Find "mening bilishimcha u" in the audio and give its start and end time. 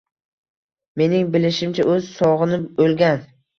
1.01-2.01